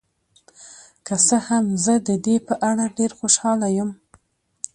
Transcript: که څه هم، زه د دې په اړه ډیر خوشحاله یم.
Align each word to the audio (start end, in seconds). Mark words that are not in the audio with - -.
که 1.05 1.15
څه 1.27 1.37
هم، 1.47 1.65
زه 1.83 1.93
د 2.07 2.09
دې 2.25 2.35
په 2.47 2.53
اړه 2.69 2.85
ډیر 2.97 3.11
خوشحاله 3.19 3.67
یم. 3.77 3.89